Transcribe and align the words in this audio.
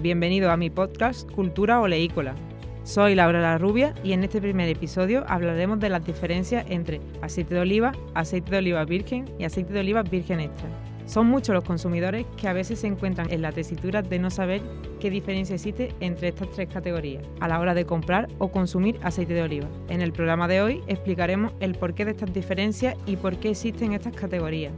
bienvenido 0.00 0.50
a 0.50 0.56
mi 0.56 0.70
podcast 0.70 1.30
Cultura 1.30 1.80
Oleícola. 1.80 2.34
Soy 2.82 3.14
Laura 3.14 3.40
La 3.40 3.58
Rubia 3.58 3.94
y 4.02 4.12
en 4.12 4.24
este 4.24 4.40
primer 4.40 4.68
episodio 4.68 5.24
hablaremos 5.26 5.80
de 5.80 5.88
las 5.88 6.04
diferencias 6.04 6.66
entre 6.68 7.00
aceite 7.22 7.54
de 7.54 7.60
oliva, 7.60 7.92
aceite 8.14 8.50
de 8.50 8.58
oliva 8.58 8.84
virgen 8.84 9.24
y 9.38 9.44
aceite 9.44 9.72
de 9.72 9.80
oliva 9.80 10.02
virgen 10.02 10.40
extra. 10.40 10.68
Son 11.06 11.26
muchos 11.26 11.54
los 11.54 11.64
consumidores 11.64 12.24
que 12.36 12.48
a 12.48 12.52
veces 12.52 12.80
se 12.80 12.86
encuentran 12.86 13.30
en 13.30 13.42
la 13.42 13.52
tesitura 13.52 14.02
de 14.02 14.18
no 14.18 14.30
saber 14.30 14.62
qué 15.00 15.10
diferencia 15.10 15.54
existe 15.54 15.94
entre 16.00 16.28
estas 16.28 16.50
tres 16.50 16.68
categorías 16.68 17.24
a 17.40 17.48
la 17.48 17.60
hora 17.60 17.74
de 17.74 17.84
comprar 17.84 18.28
o 18.38 18.48
consumir 18.48 18.98
aceite 19.02 19.34
de 19.34 19.42
oliva. 19.42 19.68
En 19.88 20.00
el 20.00 20.12
programa 20.12 20.48
de 20.48 20.62
hoy 20.62 20.80
explicaremos 20.86 21.52
el 21.60 21.74
porqué 21.74 22.04
de 22.04 22.12
estas 22.12 22.32
diferencias 22.32 22.96
y 23.06 23.16
por 23.16 23.36
qué 23.36 23.50
existen 23.50 23.92
estas 23.92 24.14
categorías. 24.14 24.72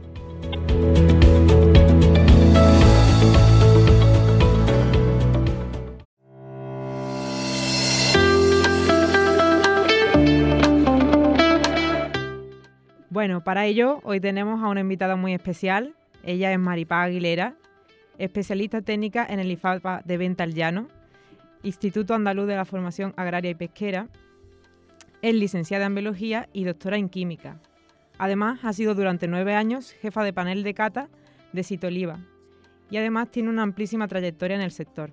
Bueno, 13.27 13.43
para 13.43 13.65
ello 13.65 13.99
hoy 14.03 14.21
tenemos 14.21 14.63
a 14.63 14.69
una 14.69 14.79
invitada 14.79 15.17
muy 15.17 15.33
especial. 15.33 15.95
Ella 16.23 16.53
es 16.53 16.59
Maripá 16.59 17.03
Aguilera, 17.03 17.55
especialista 18.17 18.81
técnica 18.81 19.27
en 19.29 19.41
el 19.41 19.51
IFAPA 19.51 20.01
de 20.05 20.17
Venta 20.17 20.45
al 20.45 20.53
Llano, 20.53 20.87
Instituto 21.61 22.13
Andaluz 22.13 22.47
de 22.47 22.55
la 22.55 22.63
Formación 22.63 23.13
Agraria 23.17 23.51
y 23.51 23.55
Pesquera. 23.55 24.07
Es 25.21 25.35
licenciada 25.35 25.87
en 25.87 25.95
Biología 25.95 26.47
y 26.53 26.63
doctora 26.63 26.95
en 26.95 27.09
Química. 27.09 27.59
Además, 28.17 28.61
ha 28.63 28.71
sido 28.71 28.95
durante 28.95 29.27
nueve 29.27 29.55
años 29.55 29.91
jefa 29.91 30.23
de 30.23 30.31
panel 30.31 30.63
de 30.63 30.73
cata 30.73 31.09
de 31.51 31.63
Citoliva 31.63 32.21
y 32.89 32.95
además 32.95 33.29
tiene 33.29 33.49
una 33.49 33.63
amplísima 33.63 34.07
trayectoria 34.07 34.55
en 34.55 34.61
el 34.61 34.71
sector. 34.71 35.11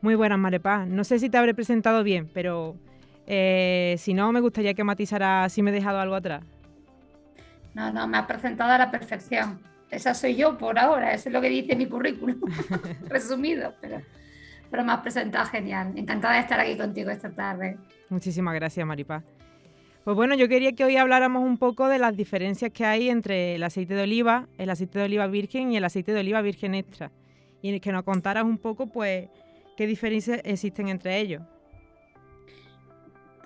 Muy 0.00 0.14
buenas, 0.14 0.38
Maripá. 0.38 0.86
No 0.86 1.04
sé 1.04 1.18
si 1.18 1.28
te 1.28 1.36
habré 1.36 1.52
presentado 1.54 2.02
bien, 2.02 2.26
pero 2.32 2.76
eh, 3.26 3.96
si 3.98 4.14
no, 4.14 4.32
me 4.32 4.40
gustaría 4.40 4.72
que 4.72 4.82
matizara 4.82 5.46
si 5.50 5.60
me 5.60 5.72
he 5.72 5.74
dejado 5.74 6.00
algo 6.00 6.14
atrás. 6.14 6.42
No, 7.78 7.92
no, 7.92 8.08
me 8.08 8.18
ha 8.18 8.26
presentado 8.26 8.72
a 8.72 8.78
la 8.78 8.90
perfección. 8.90 9.60
Esa 9.88 10.12
soy 10.12 10.34
yo 10.34 10.58
por 10.58 10.76
ahora, 10.80 11.14
eso 11.14 11.28
es 11.28 11.32
lo 11.32 11.40
que 11.40 11.48
dice 11.48 11.76
mi 11.76 11.86
currículum, 11.86 12.40
resumido, 13.08 13.72
pero, 13.80 14.02
pero 14.68 14.84
me 14.84 14.90
has 14.90 15.00
presentado 15.00 15.46
genial. 15.46 15.92
Encantada 15.94 16.34
de 16.34 16.40
estar 16.40 16.58
aquí 16.58 16.76
contigo 16.76 17.10
esta 17.10 17.30
tarde. 17.30 17.78
Muchísimas 18.08 18.56
gracias, 18.56 18.84
Maripaz. 18.84 19.22
Pues 20.02 20.16
bueno, 20.16 20.34
yo 20.34 20.48
quería 20.48 20.72
que 20.72 20.82
hoy 20.82 20.96
habláramos 20.96 21.44
un 21.44 21.56
poco 21.56 21.86
de 21.86 22.00
las 22.00 22.16
diferencias 22.16 22.72
que 22.72 22.84
hay 22.84 23.10
entre 23.10 23.54
el 23.54 23.62
aceite 23.62 23.94
de 23.94 24.02
oliva, 24.02 24.48
el 24.58 24.70
aceite 24.70 24.98
de 24.98 25.04
oliva 25.04 25.28
virgen 25.28 25.70
y 25.70 25.76
el 25.76 25.84
aceite 25.84 26.12
de 26.12 26.18
oliva 26.18 26.42
virgen 26.42 26.74
extra. 26.74 27.12
Y 27.62 27.78
que 27.78 27.92
nos 27.92 28.02
contaras 28.02 28.42
un 28.42 28.58
poco, 28.58 28.88
pues, 28.88 29.28
qué 29.76 29.86
diferencias 29.86 30.40
existen 30.42 30.88
entre 30.88 31.20
ellos. 31.20 31.42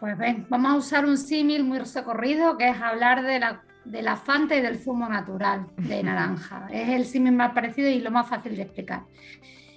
Pues 0.01 0.17
ven, 0.17 0.47
vamos 0.49 0.73
a 0.73 0.77
usar 0.77 1.05
un 1.05 1.19
símil 1.19 1.65
muy 1.65 1.81
recorrido, 1.81 2.57
que 2.57 2.71
es 2.71 2.81
hablar 2.81 3.23
de 3.23 3.39
la 3.39 3.63
de 3.85 4.03
la 4.03 4.17
Fanta 4.17 4.57
y 4.57 4.61
del 4.61 4.79
zumo 4.79 5.09
natural 5.09 5.67
de 5.77 6.03
naranja. 6.03 6.69
Es 6.71 6.89
el 6.89 7.05
símil 7.05 7.33
más 7.33 7.53
parecido 7.53 7.89
y 7.89 8.01
lo 8.01 8.11
más 8.11 8.29
fácil 8.29 8.57
de 8.57 8.63
explicar. 8.63 9.03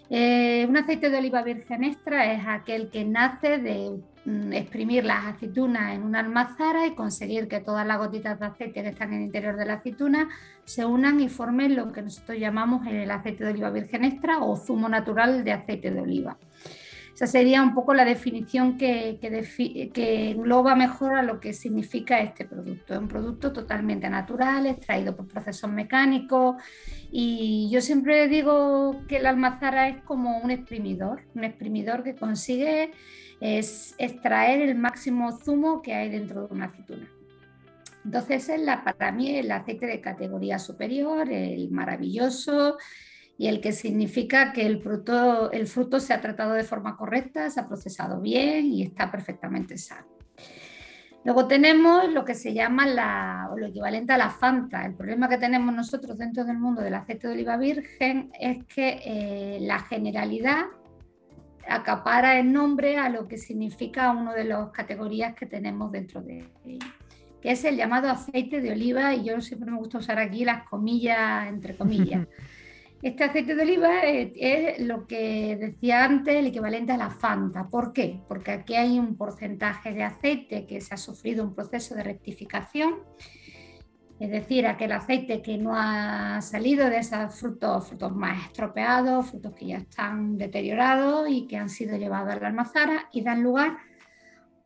Eh, 0.09 0.65
un 0.69 0.77
aceite 0.77 1.09
de 1.09 1.17
oliva 1.17 1.41
virgen 1.41 1.83
extra 1.83 2.31
es 2.31 2.43
aquel 2.45 2.91
que 2.91 3.03
nace 3.03 3.57
de 3.57 3.99
mm, 4.25 4.53
exprimir 4.53 5.03
las 5.03 5.25
aceitunas 5.25 5.95
en 5.95 6.03
una 6.03 6.19
almazara 6.19 6.85
y 6.85 6.93
conseguir 6.93 7.47
que 7.47 7.59
todas 7.59 7.87
las 7.87 7.97
gotitas 7.97 8.39
de 8.39 8.45
aceite 8.45 8.83
que 8.83 8.89
están 8.89 9.13
en 9.13 9.19
el 9.19 9.25
interior 9.25 9.55
de 9.55 9.65
la 9.65 9.73
aceituna 9.75 10.29
se 10.63 10.85
unan 10.85 11.19
y 11.21 11.29
formen 11.29 11.75
lo 11.75 11.91
que 11.91 12.03
nosotros 12.03 12.37
llamamos 12.37 12.85
el 12.85 13.09
aceite 13.09 13.45
de 13.45 13.51
oliva 13.51 13.71
virgen 13.71 14.03
extra 14.03 14.37
o 14.39 14.55
zumo 14.55 14.87
natural 14.87 15.43
de 15.43 15.53
aceite 15.53 15.89
de 15.89 16.01
oliva. 16.01 16.37
Esa 17.15 17.27
sería 17.27 17.63
un 17.63 17.73
poco 17.73 17.93
la 17.93 18.03
definición 18.03 18.77
que, 18.77 19.17
que, 19.21 20.31
engloba 20.31 20.75
mejor 20.75 21.15
a 21.15 21.23
lo 21.23 21.39
que 21.39 21.53
significa 21.53 22.19
este 22.19 22.43
producto. 22.43 22.93
Es 22.93 22.99
un 22.99 23.07
producto 23.07 23.53
totalmente 23.53 24.09
natural, 24.09 24.65
extraído 24.65 25.15
por 25.15 25.25
procesos 25.25 25.71
mecánicos 25.71 26.57
y 27.09 27.69
yo 27.71 27.79
siempre 27.79 28.27
digo 28.27 29.01
que 29.07 29.21
la 29.21 29.29
almazara 29.29 29.87
es 29.87 30.01
como 30.01 30.39
un 30.39 30.51
exprimidor, 30.51 31.21
un 31.35 31.45
exprimidor 31.45 32.03
que 32.03 32.15
consigue 32.15 32.91
es 33.39 33.95
extraer 33.97 34.61
el 34.61 34.75
máximo 34.75 35.31
zumo 35.31 35.81
que 35.81 35.93
hay 35.93 36.09
dentro 36.09 36.45
de 36.47 36.53
una 36.53 36.65
aceituna. 36.65 37.09
Entonces 38.03 38.49
es 38.49 38.59
la, 38.59 38.83
para 38.83 39.13
mí 39.13 39.37
el 39.37 39.49
aceite 39.51 39.87
de 39.87 40.01
categoría 40.01 40.59
superior, 40.59 41.31
el 41.31 41.71
maravilloso, 41.71 42.77
y 43.37 43.47
el 43.47 43.59
que 43.59 43.71
significa 43.71 44.53
que 44.53 44.65
el 44.65 44.81
fruto, 44.81 45.51
el 45.51 45.67
fruto 45.67 45.99
se 45.99 46.13
ha 46.13 46.21
tratado 46.21 46.53
de 46.53 46.63
forma 46.63 46.95
correcta, 46.95 47.49
se 47.49 47.59
ha 47.59 47.67
procesado 47.67 48.21
bien 48.21 48.65
y 48.65 48.83
está 48.83 49.11
perfectamente 49.11 49.77
sano. 49.77 50.07
Luego 51.25 51.47
tenemos 51.47 52.07
lo 52.13 52.23
que 52.23 52.35
se 52.35 52.53
llama 52.53 52.85
la, 52.85 53.49
o 53.51 53.57
lo 53.57 53.65
equivalente 53.65 54.13
a 54.13 54.17
la 54.17 54.29
Fanta. 54.29 54.85
El 54.85 54.93
problema 54.93 55.27
que 55.27 55.39
tenemos 55.39 55.73
nosotros 55.73 56.19
dentro 56.19 56.45
del 56.45 56.59
mundo 56.59 56.81
del 56.81 56.93
aceite 56.93 57.27
de 57.27 57.33
oliva 57.33 57.57
virgen 57.57 58.31
es 58.39 58.63
que 58.65 59.01
eh, 59.03 59.57
la 59.61 59.79
generalidad 59.79 60.65
acapara 61.67 62.39
el 62.39 62.53
nombre 62.53 62.97
a 62.97 63.09
lo 63.09 63.27
que 63.27 63.39
significa 63.39 64.11
una 64.11 64.35
de 64.35 64.43
las 64.43 64.69
categorías 64.69 65.33
que 65.33 65.47
tenemos 65.47 65.91
dentro 65.91 66.21
de 66.21 66.45
ella, 66.63 66.85
que 67.41 67.51
es 67.51 67.65
el 67.65 67.75
llamado 67.75 68.07
aceite 68.07 68.61
de 68.61 68.71
oliva, 68.71 69.15
y 69.15 69.23
yo 69.23 69.41
siempre 69.41 69.71
me 69.71 69.77
gusta 69.77 69.97
usar 69.97 70.19
aquí 70.19 70.45
las 70.45 70.69
comillas 70.69 71.47
entre 71.47 71.75
comillas. 71.75 72.27
Este 73.05 73.23
aceite 73.23 73.53
de 73.53 73.61
oliva 73.61 74.01
es, 74.01 74.79
lo 74.79 75.05
que 75.05 75.55
decía 75.57 76.05
antes, 76.05 76.37
el 76.37 76.47
equivalente 76.47 76.91
a 76.91 76.97
la 76.97 77.11
Fanta. 77.11 77.67
¿Por 77.69 77.93
qué? 77.93 78.19
Porque 78.27 78.49
aquí 78.49 78.73
hay 78.73 78.97
un 78.97 79.15
porcentaje 79.15 79.93
de 79.93 80.01
aceite 80.01 80.65
que 80.65 80.81
se 80.81 80.95
ha 80.95 80.97
sufrido 80.97 81.43
un 81.43 81.53
proceso 81.53 81.93
de 81.93 82.01
rectificación, 82.01 82.95
es 84.19 84.31
decir, 84.31 84.65
aquel 84.65 84.91
aceite 84.91 85.43
que 85.43 85.55
no 85.55 85.73
ha 85.75 86.41
salido 86.41 86.89
de 86.89 86.97
esos 86.97 87.39
frutos, 87.39 87.89
frutos 87.89 88.11
más 88.15 88.47
estropeados, 88.47 89.29
frutos 89.29 89.53
que 89.53 89.67
ya 89.67 89.77
están 89.77 90.39
deteriorados 90.39 91.29
y 91.29 91.45
que 91.45 91.57
han 91.57 91.69
sido 91.69 91.97
llevados 91.97 92.33
a 92.33 92.39
la 92.39 92.47
almazara 92.47 93.09
y 93.11 93.21
dan 93.21 93.43
lugar 93.43 93.67
a 93.67 93.94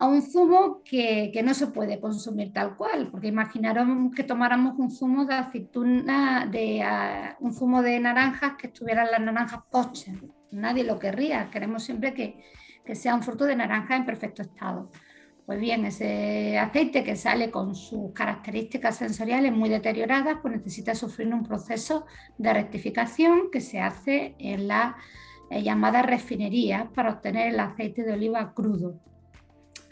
un 0.07 0.21
zumo 0.21 0.81
que, 0.83 1.31
no 1.43 1.53
se 1.53 1.67
puede 1.67 1.99
consumir 1.99 2.53
tal 2.53 2.77
cual, 2.77 3.09
porque 3.11 3.27
imaginaros 3.27 3.87
que 4.15 4.23
tomáramos 4.23 4.79
un 4.79 4.91
zumo 4.91 5.25
de 5.25 5.35
aceituna, 5.35 6.47
de, 6.49 6.81
ah, 6.83 7.35
un 7.41 7.53
zumo 7.53 7.81
de 7.81 7.99
naranjas 7.99 8.53
que 8.57 8.67
estuvieran 8.67 9.11
las 9.11 9.19
naranjas 9.19 9.61
poches. 9.69 10.15
Nadie 10.51 10.85
lo 10.85 10.97
querría, 10.97 11.49
queremos 11.51 11.83
siempre 11.83 12.13
que, 12.13 12.41
que 12.85 12.95
sea 12.95 13.13
un 13.13 13.23
fruto 13.23 13.45
de 13.45 13.57
naranja 13.57 13.97
en 13.97 14.05
perfecto 14.05 14.41
estado. 14.41 14.89
Pues 15.45 15.59
bien, 15.59 15.83
ese 15.85 16.57
aceite 16.59 17.03
que 17.03 17.15
sale 17.15 17.51
con 17.51 17.75
sus 17.75 18.13
características 18.13 18.97
sensoriales 18.97 19.51
muy 19.51 19.67
deterioradas, 19.67 20.37
pues 20.41 20.55
necesita 20.55 20.95
sufrir 20.95 21.33
un 21.33 21.43
proceso 21.43 22.05
de 22.37 22.53
rectificación 22.53 23.49
que 23.51 23.59
se 23.59 23.81
hace 23.81 24.35
en 24.37 24.67
la 24.67 24.95
eh, 25.49 25.63
llamada 25.63 26.03
refinería 26.03 26.89
para 26.93 27.09
obtener 27.11 27.47
el 27.47 27.59
aceite 27.59 28.03
de 28.03 28.13
oliva 28.13 28.53
crudo. 28.53 28.99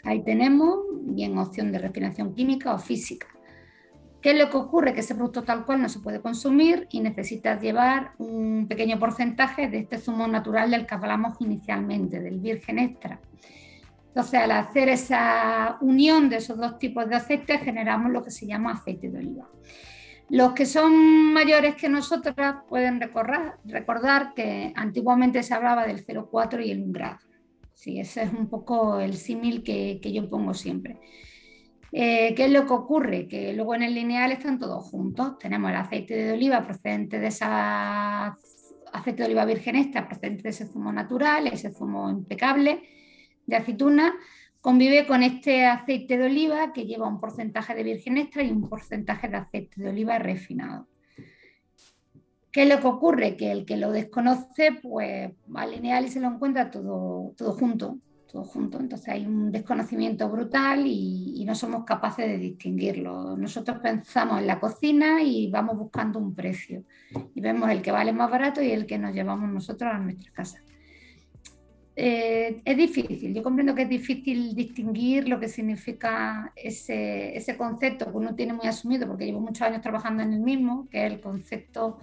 Ahí 0.04 0.22
tenemos 0.22 0.78
bien 1.02 1.36
opción 1.38 1.72
de 1.72 1.78
refinación 1.78 2.34
química 2.34 2.74
o 2.74 2.78
física. 2.78 3.26
¿Qué 4.20 4.32
es 4.32 4.38
lo 4.38 4.50
que 4.50 4.56
ocurre? 4.56 4.92
Que 4.92 5.00
ese 5.00 5.14
producto 5.14 5.44
tal 5.44 5.64
cual 5.64 5.80
no 5.80 5.88
se 5.88 6.00
puede 6.00 6.20
consumir 6.20 6.88
y 6.90 7.00
necesitas 7.00 7.60
llevar 7.60 8.12
un 8.18 8.66
pequeño 8.68 8.98
porcentaje 8.98 9.68
de 9.68 9.78
este 9.78 9.98
zumo 9.98 10.26
natural 10.26 10.70
del 10.70 10.86
que 10.86 10.94
hablamos 10.94 11.40
inicialmente, 11.40 12.18
del 12.20 12.40
virgen 12.40 12.80
extra. 12.80 13.20
Entonces, 14.08 14.40
al 14.40 14.50
hacer 14.50 14.88
esa 14.88 15.78
unión 15.80 16.28
de 16.28 16.36
esos 16.36 16.58
dos 16.58 16.78
tipos 16.78 17.08
de 17.08 17.14
aceite, 17.14 17.58
generamos 17.58 18.10
lo 18.10 18.24
que 18.24 18.32
se 18.32 18.46
llama 18.46 18.72
aceite 18.72 19.08
de 19.08 19.18
oliva. 19.18 19.48
Los 20.30 20.52
que 20.52 20.66
son 20.66 21.32
mayores 21.32 21.76
que 21.76 21.88
nosotras 21.88 22.56
pueden 22.68 23.00
recordar, 23.00 23.58
recordar 23.64 24.34
que 24.34 24.72
antiguamente 24.74 25.42
se 25.44 25.54
hablaba 25.54 25.86
del 25.86 26.04
0,4 26.04 26.66
y 26.66 26.72
el 26.72 26.82
1 26.82 26.92
grado. 26.92 27.27
Sí, 27.78 28.00
ese 28.00 28.22
es 28.24 28.32
un 28.32 28.48
poco 28.48 28.98
el 28.98 29.14
símil 29.14 29.62
que, 29.62 30.00
yo 30.12 30.28
pongo 30.28 30.52
siempre. 30.52 30.98
Eh, 31.92 32.34
¿Qué 32.34 32.46
es 32.46 32.50
lo 32.50 32.66
que 32.66 32.72
ocurre? 32.72 33.28
Que 33.28 33.52
luego 33.52 33.76
en 33.76 33.84
el 33.84 33.94
lineal 33.94 34.32
están 34.32 34.58
todos 34.58 34.84
juntos. 34.84 35.38
Tenemos 35.38 35.70
el 35.70 35.76
aceite 35.76 36.16
de 36.16 36.32
oliva 36.32 36.64
procedente 36.64 37.20
de 37.20 37.28
esa 37.28 38.36
aceite 38.92 39.22
de 39.22 39.26
oliva 39.26 39.44
virgen 39.44 39.76
extra, 39.76 40.08
procedente 40.08 40.42
de 40.42 40.48
ese 40.48 40.66
zumo 40.66 40.90
natural, 40.92 41.46
ese 41.46 41.70
zumo 41.72 42.10
impecable 42.10 42.82
de 43.46 43.56
aceituna, 43.56 44.12
convive 44.60 45.06
con 45.06 45.22
este 45.22 45.64
aceite 45.66 46.18
de 46.18 46.26
oliva 46.26 46.72
que 46.72 46.84
lleva 46.84 47.06
un 47.06 47.20
porcentaje 47.20 47.76
de 47.76 47.84
virgen 47.84 48.18
extra 48.18 48.42
y 48.42 48.50
un 48.50 48.68
porcentaje 48.68 49.28
de 49.28 49.36
aceite 49.36 49.80
de 49.80 49.90
oliva 49.90 50.18
refinado. 50.18 50.88
¿Qué 52.58 52.64
es 52.64 52.68
lo 52.68 52.80
que 52.80 52.88
ocurre? 52.88 53.36
Que 53.36 53.52
el 53.52 53.64
que 53.64 53.76
lo 53.76 53.92
desconoce, 53.92 54.80
pues 54.82 55.30
va 55.54 55.64
lineal 55.64 56.06
y 56.06 56.08
se 56.08 56.18
lo 56.18 56.26
encuentra 56.26 56.72
todo, 56.72 57.32
todo 57.36 57.52
junto, 57.52 58.00
todo 58.26 58.42
junto. 58.42 58.80
Entonces 58.80 59.08
hay 59.10 59.24
un 59.26 59.52
desconocimiento 59.52 60.28
brutal 60.28 60.82
y, 60.84 61.44
no 61.46 61.54
somos 61.54 61.84
capaces 61.84 62.26
de 62.26 62.36
distinguirlo. 62.36 63.36
Nosotros 63.36 63.78
pensamos 63.80 64.40
en 64.40 64.48
la 64.48 64.58
cocina 64.58 65.22
y 65.22 65.48
vamos 65.48 65.78
buscando 65.78 66.18
un 66.18 66.34
precio. 66.34 66.82
Y 67.32 67.40
vemos 67.40 67.70
el 67.70 67.80
que 67.80 67.92
vale 67.92 68.12
más 68.12 68.28
barato 68.28 68.60
y 68.60 68.72
el 68.72 68.86
que 68.86 68.98
nos 68.98 69.14
llevamos 69.14 69.48
nosotros 69.48 69.94
a 69.94 69.98
nuestra 70.00 70.32
casa. 70.32 70.60
eh, 71.94 72.60
es 72.64 72.76
difícil. 72.76 73.34
Yo 73.34 73.44
comprendo 73.44 73.72
que 73.72 73.82
es 73.82 73.88
difícil 73.88 74.56
distinguir 74.56 75.28
lo 75.28 75.38
que 75.38 75.46
significa 75.46 76.52
ese, 76.56 77.36
ese, 77.36 77.56
concepto 77.56 78.10
que 78.10 78.16
uno 78.16 78.34
tiene 78.34 78.52
muy 78.52 78.66
asumido, 78.66 79.06
porque 79.06 79.26
llevo 79.26 79.40
muchos 79.40 79.62
años 79.62 79.80
trabajando 79.80 80.24
en 80.24 80.32
el 80.32 80.40
mismo, 80.40 80.88
que 80.90 81.06
es 81.06 81.12
el 81.12 81.20
concepto 81.20 81.98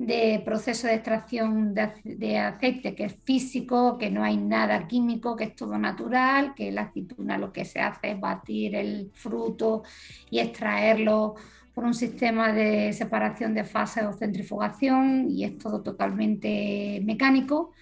de 0.00 0.40
proceso 0.42 0.86
de 0.86 0.94
extracción 0.94 1.74
de, 1.74 2.38
aceite 2.38 2.94
que 2.94 3.04
es 3.04 3.14
físico, 3.22 3.98
que 3.98 4.08
no 4.10 4.24
hay 4.24 4.38
nada 4.38 4.88
químico, 4.88 5.36
que 5.36 5.44
es 5.44 5.54
todo 5.54 5.76
natural, 5.76 6.54
que 6.54 6.72
la 6.72 6.84
aceituna 6.84 7.36
lo 7.36 7.52
que 7.52 7.66
se 7.66 7.80
hace 7.80 8.12
es 8.12 8.20
batir 8.20 8.76
el 8.76 9.10
fruto 9.12 9.82
y 10.30 10.38
extraerlo 10.38 11.34
por 11.74 11.84
un 11.84 11.92
sistema 11.92 12.50
de 12.50 12.94
separación 12.94 13.52
de 13.52 13.64
fases 13.64 14.04
o 14.04 14.14
centrifugación 14.14 15.26
y 15.28 15.44
es 15.44 15.58
todo 15.58 15.82
totalmente 15.82 17.02
mecánico 17.04 17.72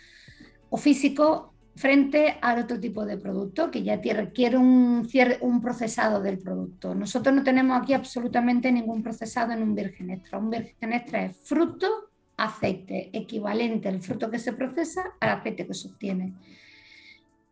o 0.71 0.77
físico 0.77 1.55
frente 1.77 2.37
al 2.43 2.59
otro 2.59 2.81
tipo 2.81 3.07
de 3.07 3.17
producto 3.17 3.71
que 3.71 3.85
ya 3.85 3.95
requiere 3.95 4.57
un, 4.57 5.09
un 5.41 5.61
procesado 5.61 6.21
del 6.21 6.41
producto. 6.41 6.97
Nosotros 6.97 7.33
no 7.33 7.45
tenemos 7.45 7.81
aquí 7.81 7.93
absolutamente 7.93 8.73
ningún 8.73 9.05
procesado 9.05 9.53
en 9.53 9.63
un 9.63 9.77
virgen 9.77 10.11
extra. 10.11 10.39
Un 10.39 10.51
virgen 10.51 10.93
extra 10.93 11.27
es 11.27 11.37
fruto 11.45 12.08
aceite 12.39 13.11
equivalente 13.13 13.89
al 13.89 14.01
fruto 14.01 14.31
que 14.31 14.39
se 14.39 14.55
procesa 14.55 15.13
al 15.21 15.31
aceite 15.31 15.67
que 15.67 15.75
se 15.75 15.89
obtiene. 15.89 16.33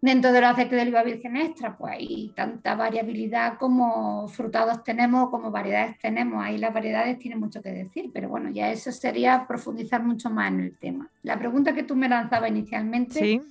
Dentro 0.01 0.31
del 0.31 0.45
aceite 0.45 0.77
de 0.77 0.83
oliva 0.83 1.03
virgen 1.03 1.37
extra, 1.37 1.77
pues 1.77 1.95
hay 1.95 2.33
tanta 2.37 2.77
variabilidad 2.77 3.59
como 3.59 4.29
frutados 4.29 4.85
tenemos, 4.85 5.31
como 5.31 5.51
variedades 5.51 5.99
tenemos. 5.99 6.45
Ahí 6.45 6.59
las 6.59 6.73
variedades 6.73 7.19
tienen 7.19 7.41
mucho 7.41 7.61
que 7.61 7.71
decir, 7.71 8.11
pero 8.13 8.29
bueno, 8.29 8.51
ya 8.51 8.71
eso 8.71 8.93
sería 8.93 9.47
profundizar 9.49 10.03
mucho 10.05 10.31
más 10.31 10.53
en 10.53 10.61
el 10.61 10.77
tema. 10.77 11.11
La 11.23 11.39
pregunta 11.39 11.75
que 11.75 11.83
tú 11.83 11.97
me 11.97 12.09
lanzabas 12.09 12.51
inicialmente 12.51 13.43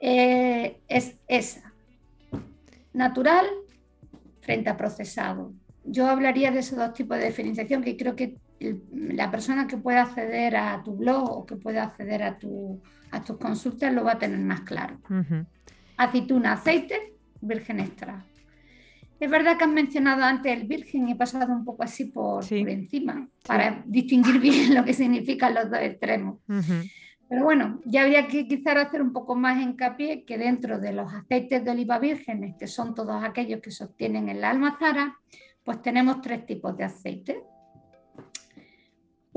eh, 0.00 0.76
es 0.88 1.16
esa. 1.26 1.72
Natural 2.92 3.46
frente 4.42 4.70
a 4.70 4.76
procesado. 4.76 5.52
Yo 5.84 6.08
hablaría 6.08 6.50
de 6.50 6.60
esos 6.60 6.78
dos 6.78 6.92
tipos 6.92 7.18
de 7.18 7.26
diferenciación 7.26 7.82
que 7.82 7.96
creo 7.96 8.14
que 8.14 8.36
la 8.58 9.30
persona 9.30 9.66
que 9.66 9.76
pueda 9.76 10.02
acceder 10.02 10.56
a 10.56 10.82
tu 10.82 10.96
blog 10.96 11.30
o 11.30 11.46
que 11.46 11.56
pueda 11.56 11.84
acceder 11.84 12.22
a, 12.22 12.38
tu, 12.38 12.80
a 13.10 13.22
tus 13.22 13.36
consultas 13.36 13.92
lo 13.92 14.04
va 14.04 14.12
a 14.12 14.18
tener 14.18 14.38
más 14.38 14.62
claro. 14.62 14.98
Aceituna, 15.96 16.52
aceite, 16.52 17.14
virgen 17.40 17.80
extra. 17.80 18.24
Es 19.18 19.30
verdad 19.30 19.56
que 19.56 19.64
has 19.64 19.70
mencionado 19.70 20.22
antes 20.24 20.52
el 20.52 20.66
virgen 20.66 21.08
y 21.08 21.12
he 21.12 21.16
pasado 21.16 21.50
un 21.52 21.64
poco 21.64 21.82
así 21.82 22.06
por, 22.06 22.44
encima 22.50 23.28
para 23.46 23.82
distinguir 23.86 24.40
bien 24.40 24.74
lo 24.74 24.84
que 24.84 24.92
significan 24.92 25.54
los 25.54 25.70
dos 25.70 25.80
extremos. 25.80 26.38
Pero 27.28 27.42
bueno, 27.42 27.80
ya 27.84 28.02
habría 28.02 28.28
que 28.28 28.46
quizás 28.46 28.76
hacer 28.76 29.02
un 29.02 29.12
poco 29.12 29.34
más 29.34 29.60
hincapié 29.60 30.24
que 30.24 30.38
dentro 30.38 30.78
de 30.78 30.92
los 30.92 31.12
aceites 31.12 31.64
de 31.64 31.70
oliva 31.70 31.98
vírgenes, 31.98 32.54
que 32.56 32.68
son 32.68 32.94
todos 32.94 33.24
aquellos 33.24 33.60
que 33.60 33.72
se 33.72 33.84
obtienen 33.84 34.28
en 34.28 34.40
la 34.40 34.50
almazara, 34.50 35.18
pues 35.64 35.82
tenemos 35.82 36.20
tres 36.20 36.46
tipos 36.46 36.76
de 36.76 36.84
aceite. 36.84 37.42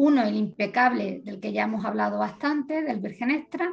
Uno, 0.01 0.23
el 0.23 0.37
impecable, 0.37 1.21
del 1.25 1.41
que 1.41 1.51
ya 1.51 1.63
hemos 1.63 1.83
hablado 1.83 2.19
bastante, 2.19 2.83
del 2.83 3.01
virgen 3.01 3.31
extra. 3.31 3.69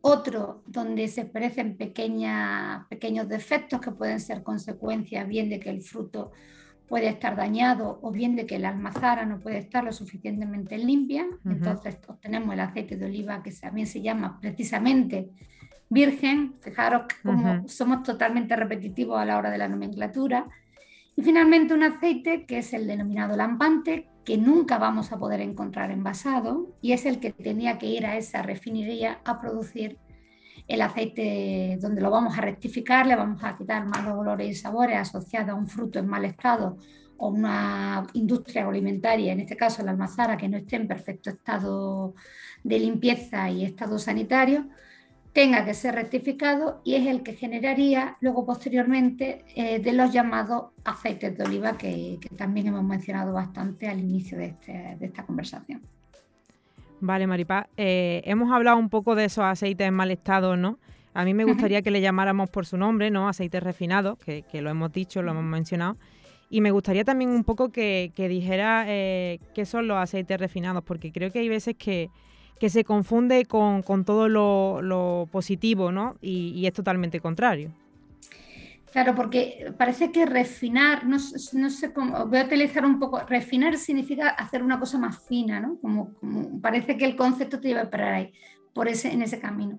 Otro, 0.00 0.62
donde 0.66 1.08
se 1.08 1.20
aparecen 1.20 1.76
pequeños 1.76 3.28
defectos 3.28 3.78
que 3.78 3.90
pueden 3.90 4.18
ser 4.18 4.42
consecuencia 4.42 5.24
bien 5.24 5.50
de 5.50 5.60
que 5.60 5.68
el 5.68 5.82
fruto 5.82 6.32
puede 6.88 7.08
estar 7.08 7.36
dañado 7.36 7.98
o 8.00 8.10
bien 8.10 8.34
de 8.34 8.46
que 8.46 8.58
la 8.58 8.70
almazara 8.70 9.26
no 9.26 9.40
puede 9.40 9.58
estar 9.58 9.84
lo 9.84 9.92
suficientemente 9.92 10.78
limpia. 10.78 11.26
Entonces 11.44 11.98
obtenemos 12.06 12.54
el 12.54 12.60
aceite 12.60 12.96
de 12.96 13.04
oliva 13.04 13.42
que 13.42 13.52
también 13.52 13.86
se 13.86 14.00
llama 14.00 14.38
precisamente 14.40 15.28
virgen. 15.90 16.54
Fijaros 16.60 17.02
como 17.22 17.68
somos 17.68 18.02
totalmente 18.04 18.56
repetitivos 18.56 19.20
a 19.20 19.26
la 19.26 19.36
hora 19.36 19.50
de 19.50 19.58
la 19.58 19.68
nomenclatura. 19.68 20.46
Y 21.14 21.20
finalmente 21.20 21.74
un 21.74 21.82
aceite 21.82 22.46
que 22.46 22.58
es 22.58 22.72
el 22.72 22.86
denominado 22.86 23.36
lampante, 23.36 24.08
que 24.28 24.36
nunca 24.36 24.76
vamos 24.76 25.10
a 25.10 25.18
poder 25.18 25.40
encontrar 25.40 25.90
envasado 25.90 26.76
y 26.82 26.92
es 26.92 27.06
el 27.06 27.18
que 27.18 27.32
tenía 27.32 27.78
que 27.78 27.86
ir 27.86 28.04
a 28.04 28.18
esa 28.18 28.42
refinería 28.42 29.22
a 29.24 29.40
producir 29.40 29.96
el 30.66 30.82
aceite 30.82 31.78
donde 31.80 32.02
lo 32.02 32.10
vamos 32.10 32.36
a 32.36 32.42
rectificar, 32.42 33.06
le 33.06 33.16
vamos 33.16 33.42
a 33.42 33.56
quitar 33.56 33.86
malos 33.86 34.18
olores 34.18 34.50
y 34.50 34.54
sabores 34.54 34.98
asociados 34.98 35.48
a 35.48 35.54
un 35.54 35.66
fruto 35.66 35.98
en 35.98 36.08
mal 36.08 36.26
estado 36.26 36.76
o 37.16 37.28
una 37.28 38.06
industria 38.12 38.68
alimentaria, 38.68 39.32
en 39.32 39.40
este 39.40 39.56
caso 39.56 39.82
la 39.82 39.92
almazara, 39.92 40.36
que 40.36 40.46
no 40.46 40.58
esté 40.58 40.76
en 40.76 40.86
perfecto 40.86 41.30
estado 41.30 42.14
de 42.62 42.78
limpieza 42.80 43.48
y 43.48 43.64
estado 43.64 43.98
sanitario, 43.98 44.68
tenga 45.38 45.64
que 45.64 45.72
ser 45.72 45.94
rectificado 45.94 46.80
y 46.82 46.96
es 46.96 47.06
el 47.06 47.22
que 47.22 47.32
generaría 47.32 48.16
luego 48.20 48.44
posteriormente 48.44 49.44
eh, 49.54 49.78
de 49.78 49.92
los 49.92 50.12
llamados 50.12 50.72
aceites 50.82 51.38
de 51.38 51.44
oliva 51.44 51.78
que, 51.78 52.18
también 52.36 52.66
hemos 52.66 52.82
mencionado 52.82 53.32
bastante 53.32 53.86
al 53.86 54.00
inicio 54.00 54.36
de, 54.36 54.46
este, 54.46 54.96
esta 55.00 55.24
conversación. 55.24 55.80
Vale, 57.00 57.28
Maripá, 57.28 57.68
eh, 57.76 58.20
hemos 58.24 58.50
hablado 58.50 58.78
un 58.78 58.88
poco 58.88 59.14
de 59.14 59.26
esos 59.26 59.44
aceites 59.44 59.86
en 59.86 59.94
mal 59.94 60.10
estado, 60.10 60.56
¿no? 60.56 60.80
A 61.14 61.24
mí 61.24 61.34
me 61.34 61.44
gustaría 61.44 61.82
que 61.82 61.92
le 61.92 62.00
llamáramos 62.00 62.50
por 62.50 62.66
su 62.66 62.76
nombre, 62.76 63.08
¿no? 63.12 63.28
Aceites 63.28 63.62
refinados, 63.62 64.18
que, 64.18 64.44
lo 64.60 64.70
hemos 64.70 64.90
dicho, 64.92 65.22
lo 65.22 65.30
hemos 65.30 65.44
mencionado. 65.44 65.98
Y 66.50 66.62
me 66.62 66.72
gustaría 66.72 67.04
también 67.04 67.30
un 67.30 67.44
poco 67.44 67.70
que, 67.70 68.12
dijera 68.16 68.86
eh, 68.88 69.38
qué 69.54 69.66
son 69.66 69.86
los 69.86 69.98
aceites 69.98 70.40
refinados, 70.40 70.82
porque 70.82 71.12
creo 71.12 71.30
que 71.30 71.38
hay 71.38 71.48
veces 71.48 71.76
que, 71.76 72.10
que 72.58 72.70
se 72.70 72.84
confunde 72.84 73.44
con, 73.44 73.82
todo 74.04 74.28
lo, 74.28 75.28
positivo, 75.30 75.92
¿no? 75.92 76.16
Y, 76.20 76.66
es 76.66 76.72
totalmente 76.72 77.20
contrario. 77.20 77.70
Claro, 78.92 79.14
porque 79.14 79.72
parece 79.76 80.10
que 80.10 80.24
refinar, 80.24 81.06
no, 81.06 81.18
sé 81.18 81.92
cómo, 81.92 82.26
voy 82.26 82.38
a 82.38 82.44
utilizar 82.44 82.84
un 82.86 82.98
poco, 82.98 83.20
refinar 83.20 83.76
significa 83.76 84.30
hacer 84.30 84.62
una 84.62 84.80
cosa 84.80 84.98
más 84.98 85.24
fina, 85.26 85.60
¿no? 85.60 85.78
Como, 85.80 86.16
parece 86.60 86.96
que 86.96 87.04
el 87.04 87.14
concepto 87.14 87.60
te 87.60 87.68
lleva 87.68 87.90
para 87.90 88.16
ahí, 88.16 88.32
por 88.72 88.88
ese, 88.88 89.12
en 89.12 89.22
ese 89.22 89.38
camino. 89.38 89.78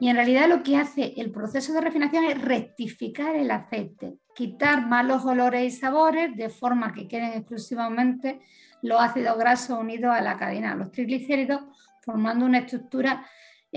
Y 0.00 0.08
en 0.08 0.16
realidad 0.16 0.48
lo 0.48 0.62
que 0.62 0.76
hace 0.76 1.14
el 1.16 1.30
proceso 1.30 1.72
de 1.72 1.80
refinación 1.80 2.24
es 2.24 2.40
rectificar 2.40 3.36
el 3.36 3.50
aceite, 3.50 4.16
quitar 4.34 4.86
malos 4.86 5.24
olores 5.24 5.62
y 5.62 5.76
sabores 5.76 6.34
de 6.36 6.48
forma 6.48 6.92
que 6.92 7.06
queden 7.06 7.32
exclusivamente 7.32 8.40
los 8.82 9.00
ácidos 9.00 9.38
grasos 9.38 9.78
unidos 9.78 10.12
a 10.14 10.20
la 10.20 10.36
cadena, 10.36 10.74
los 10.74 10.90
triglicéridos, 10.90 11.62
formando 12.04 12.44
una 12.44 12.58
estructura 12.58 13.26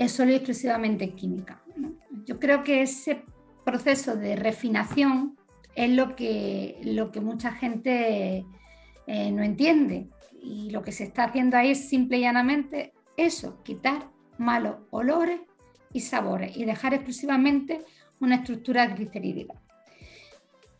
solo 0.06 0.30
y 0.30 0.36
exclusivamente 0.36 1.14
química. 1.14 1.62
Yo 2.24 2.38
creo 2.38 2.62
que 2.62 2.82
ese 2.82 3.24
proceso 3.64 4.16
de 4.16 4.36
refinación 4.36 5.36
es 5.74 5.90
lo 5.90 6.14
que, 6.14 6.80
lo 6.84 7.10
que 7.10 7.20
mucha 7.20 7.52
gente 7.52 8.44
eh, 9.06 9.30
no 9.32 9.42
entiende. 9.42 10.08
Y 10.40 10.70
lo 10.70 10.82
que 10.82 10.92
se 10.92 11.04
está 11.04 11.24
haciendo 11.24 11.56
ahí 11.56 11.72
es 11.72 11.88
simple 11.88 12.18
y 12.18 12.20
llanamente 12.20 12.92
eso, 13.16 13.62
quitar 13.64 14.08
malos 14.38 14.76
olores 14.90 15.40
y 15.92 16.00
sabores 16.00 16.56
y 16.56 16.64
dejar 16.64 16.94
exclusivamente 16.94 17.84
una 18.20 18.36
estructura 18.36 18.86
glicerídica. 18.86 19.54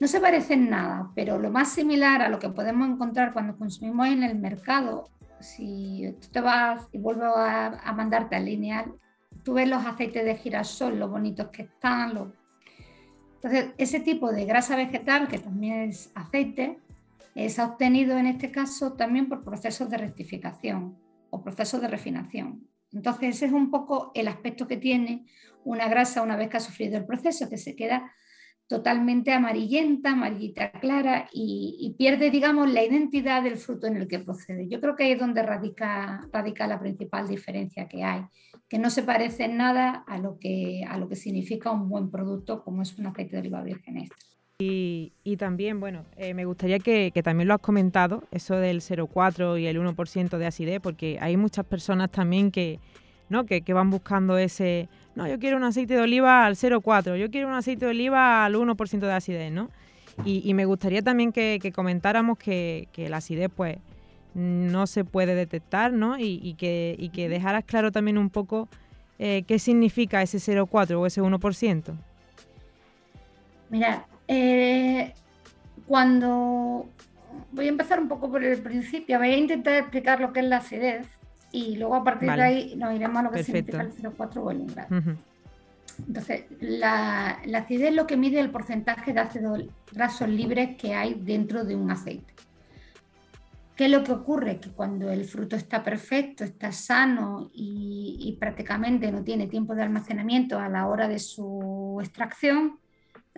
No 0.01 0.07
se 0.07 0.21
parecen 0.21 0.71
nada, 0.71 1.11
pero 1.17 1.39
lo 1.39 1.51
más 1.51 1.73
similar 1.73 2.23
a 2.23 2.29
lo 2.29 2.39
que 2.39 2.51
podemos 2.51 2.89
encontrar 2.89 3.33
cuando 3.33 3.57
consumimos 3.57 4.07
en 4.09 4.23
el 4.23 4.39
mercado 4.39 5.11
si 5.41 6.15
tú 6.21 6.29
te 6.29 6.41
vas 6.41 6.89
y 6.93 6.99
vuelvo 6.99 7.25
a, 7.37 7.93
mandarte 7.93 8.37
al 8.37 8.45
lineal, 8.45 8.95
tú 9.45 9.55
ves 9.55 9.69
los 9.69 9.85
aceites 9.85 10.25
de 10.25 10.37
girasol, 10.37 10.99
lo 10.99 11.09
bonitos 11.09 11.49
que 11.49 11.63
están. 11.63 12.33
Entonces, 13.37 13.71
ese 13.79 14.01
tipo 14.01 14.33
de 14.33 14.45
grasa 14.45 14.77
vegetal, 14.77 15.29
que 15.29 15.39
también 15.39 15.89
es 15.89 16.11
aceite, 16.15 16.79
es 17.35 17.59
obtenido 17.59 18.19
en 18.19 18.27
este 18.27 18.51
caso 18.51 18.95
también 18.95 19.29
por 19.29 19.45
procesos 19.45 19.89
de 19.91 19.99
rectificación 19.99 20.99
o 21.31 21.43
procesos 21.43 21.81
de 21.81 21.89
refinación. 21.89 22.67
Entonces, 22.93 23.37
ese 23.37 23.47
es 23.47 23.53
un 23.53 23.71
poco 23.71 24.11
el 24.15 24.29
aspecto 24.29 24.67
que 24.67 24.77
tiene 24.77 25.27
una 25.65 25.89
grasa 25.89 26.23
una 26.23 26.37
vez 26.37 26.49
que 26.49 26.57
ha 26.57 26.61
sufrido 26.61 26.97
el 26.97 27.07
proceso, 27.07 27.49
que 27.49 27.59
se 27.59 27.77
queda 27.77 28.13
totalmente 28.69 29.33
amarillenta, 29.33 30.13
amarillita 30.13 30.71
clara 30.73 31.29
y, 31.33 31.95
pierde, 31.99 32.31
digamos, 32.31 32.71
la 32.71 32.85
identidad 32.85 33.43
del 33.43 33.57
fruto 33.57 33.87
en 33.87 33.97
el 33.97 34.07
que 34.07 34.19
procede. 34.19 34.69
Yo 34.69 34.79
creo 34.81 34.95
que 34.95 35.05
ahí 35.05 35.13
es 35.13 35.19
donde 35.19 35.43
radica, 35.43 36.29
la 36.33 36.79
principal 36.79 37.27
diferencia 37.27 37.89
que 37.89 38.05
hay, 38.05 38.23
que 38.69 38.79
no 38.79 38.91
se 38.91 39.03
parece 39.03 39.45
en 39.45 39.57
nada 39.57 40.05
a 40.07 40.19
lo 40.19 40.39
que, 40.39 40.85
a 40.87 40.99
lo 40.99 41.09
que 41.09 41.17
significa 41.17 41.71
un 41.71 41.89
buen 41.89 42.11
producto 42.11 42.63
como 42.63 42.83
es 42.83 42.97
un 42.99 43.07
aceite 43.07 43.37
de 43.37 43.41
oliva 43.41 43.63
virgen 43.63 43.97
extra. 43.97 44.29
Y, 44.61 45.13
también, 45.39 45.81
bueno, 45.81 46.05
eh, 46.17 46.35
me 46.35 46.45
gustaría 46.45 46.79
que, 46.79 47.11
que, 47.15 47.23
también 47.23 47.49
lo 47.49 47.55
has 47.55 47.61
comentado, 47.61 48.25
eso 48.33 48.57
del 48.57 48.81
0,4 48.81 49.59
y 49.61 49.67
el 49.67 49.81
1% 49.81 50.37
de 50.37 50.47
acidez, 50.47 50.81
porque 50.81 51.17
hay 51.21 51.37
muchas 51.37 51.65
personas 51.65 52.11
también 52.11 52.51
que, 52.51 52.81
¿no? 53.29 53.47
que, 53.47 53.63
que 53.63 53.73
van 53.73 53.91
buscando 53.91 54.39
ese 54.39 54.89
no, 55.19 55.27
yo 55.27 55.41
quiero 55.41 55.57
un 55.57 55.65
aceite 55.65 55.95
de 55.95 56.01
oliva 56.01 56.47
al 56.47 56.55
0,4, 56.55 57.17
yo 57.17 57.29
quiero 57.29 57.49
un 57.49 57.55
aceite 57.55 57.87
de 57.87 57.91
oliva 57.91 58.45
al 58.45 58.55
1% 58.55 59.01
de 59.01 59.13
acidez, 59.13 59.51
¿no? 59.51 59.69
Y, 60.25 60.55
me 60.55 60.65
gustaría 60.65 61.03
también 61.03 61.33
que, 61.33 61.73
comentáramos 61.75 62.39
que, 62.39 62.89
que, 62.93 63.09
la 63.09 63.17
acidez, 63.17 63.51
pues, 63.55 63.79
no 64.35 64.87
se 64.87 65.05
puede 65.05 65.35
detectar, 65.35 65.93
¿no? 65.93 66.17
Y, 66.19 66.55
que, 66.55 67.11
que 67.13 67.29
dejaras 67.29 67.65
claro 67.65 67.91
también 67.91 68.17
un 68.17 68.31
poco 68.31 68.69
eh, 69.19 69.43
¿qué 69.49 69.59
significa 69.59 70.23
ese 70.23 70.39
0,4 70.39 70.95
o 70.97 71.07
ese 71.07 71.21
1%? 71.21 71.97
Mira, 73.71 74.07
eh, 74.29 75.13
cuando 75.87 76.89
voy 77.51 77.67
a 77.67 77.69
empezar 77.69 77.99
un 77.99 78.07
poco 78.07 78.31
por 78.31 78.45
el 78.45 78.63
principio, 78.63 79.19
voy 79.19 79.31
a 79.31 79.37
intentar 79.37 79.75
explicar 79.75 80.21
lo 80.21 80.33
que 80.33 80.41
es 80.41 80.47
la 80.47 80.59
acidez 80.59 81.07
y 81.53 81.77
luego 81.77 81.97
a 81.97 82.05
partir 82.05 82.31
de 82.31 82.43
ahí 82.43 82.77
nos 82.77 82.95
iremos 82.95 83.19
a 83.19 83.23
lo 83.23 83.31
que 83.31 83.45
significa 83.45 83.83
el 83.83 83.93
0,4 83.93 84.37
o 84.37 84.51
el 84.51 84.61
umbral. 84.61 85.19
Entonces, 86.07 86.45
la, 86.61 87.41
la, 87.45 87.59
acidez 87.59 87.89
es 87.89 87.95
lo 87.97 88.07
que 88.07 88.17
mide 88.17 88.39
el 88.39 88.51
porcentaje 88.51 89.13
de 89.13 89.21
ácidos 89.21 89.65
grasos 89.93 90.29
libres 90.29 90.77
que 90.77 90.95
hay 90.95 91.15
dentro 91.15 91.65
de 91.65 91.75
un 91.75 91.91
aceite. 91.91 92.35
¿Qué 93.79 93.85
es 93.85 93.93
lo 93.93 94.03
que 94.03 94.11
ocurre? 94.11 94.59
Que 94.59 94.71
cuando 94.71 95.09
el 95.09 95.25
fruto 95.25 95.55
está 95.55 95.85
perfecto, 95.85 96.43
está 96.43 96.73
sano 96.73 97.49
y, 97.55 98.37
prácticamente 98.41 99.13
no 99.13 99.23
tiene 99.23 99.47
tiempo 99.47 99.77
de 99.77 99.85
almacenamiento 99.85 100.59
a 100.59 100.69
la 100.69 100.89
hora 100.89 101.07
de 101.07 101.21
su 101.21 101.97
extracción, 102.01 102.81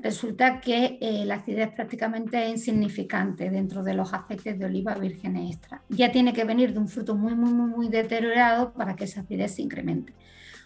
resulta 0.02 0.60
que 0.60 0.98
eh, 1.00 1.24
la 1.24 1.36
acidez 1.36 1.70
prácticamente 1.72 2.44
es 2.44 2.50
insignificante 2.50 3.50
dentro 3.50 3.82
de 3.82 3.94
los 3.94 4.12
aceites 4.12 4.58
de 4.58 4.64
oliva 4.64 4.94
virgen 4.94 5.36
extra. 5.36 5.82
Ya 5.88 6.10
tiene 6.10 6.32
que 6.32 6.44
venir 6.44 6.72
de 6.72 6.78
un 6.78 6.88
fruto 6.88 7.14
muy, 7.14 7.34
muy, 7.34 7.52
muy, 7.52 7.70
muy 7.70 7.88
deteriorado 7.88 8.72
para 8.72 8.96
que 8.96 9.04
esa 9.04 9.20
acidez 9.20 9.54
se 9.54 9.62
incremente. 9.62 10.12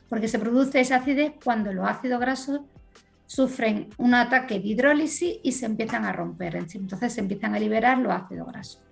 Porque 0.08 0.28
se 0.28 0.38
produce 0.38 0.80
esa 0.80 0.96
acidez 0.96 1.32
cuando 1.42 1.72
los 1.72 1.88
ácidos 1.88 2.20
grasos 2.20 2.60
sufren 3.26 3.88
un 3.96 4.14
ataque 4.14 4.60
de 4.60 4.68
hidrólisis 4.68 5.38
y 5.42 5.52
se 5.52 5.66
empiezan 5.66 6.04
a 6.04 6.12
romper. 6.12 6.56
Entonces 6.56 7.12
se 7.12 7.20
empiezan 7.20 7.54
a 7.54 7.58
liberar 7.58 7.98
los 7.98 8.12
ácidos 8.12 8.46
grasos. 8.46 8.84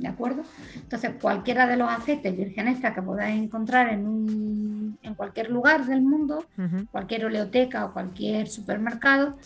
¿de 0.00 0.08
acuerdo? 0.08 0.42
Entonces, 0.74 1.12
cualquiera 1.20 1.66
de 1.66 1.76
los 1.76 1.88
aceites 1.88 2.34
virgen 2.34 2.68
extra 2.68 2.94
que 2.94 3.02
podáis 3.02 3.40
encontrar 3.40 3.90
en, 3.90 4.98
en 5.02 5.14
cualquier 5.14 5.50
lugar 5.50 5.84
del 5.84 6.00
mundo, 6.00 6.46
cualquier 6.90 7.26
oleoteca 7.26 7.84
o 7.84 7.92
cualquier 7.92 8.48
supermercado, 8.48 9.36